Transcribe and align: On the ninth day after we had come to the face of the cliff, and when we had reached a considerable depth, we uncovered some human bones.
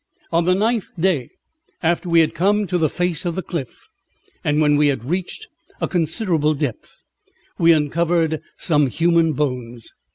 On 0.31 0.45
the 0.45 0.55
ninth 0.55 0.87
day 0.99 1.29
after 1.83 2.09
we 2.09 2.21
had 2.21 2.33
come 2.33 2.65
to 2.65 2.79
the 2.79 2.89
face 2.89 3.23
of 3.23 3.35
the 3.35 3.43
cliff, 3.43 3.87
and 4.43 4.59
when 4.59 4.75
we 4.75 4.87
had 4.87 5.03
reached 5.05 5.47
a 5.79 5.87
considerable 5.87 6.55
depth, 6.55 7.03
we 7.59 7.71
uncovered 7.71 8.41
some 8.57 8.87
human 8.87 9.33
bones. 9.33 9.93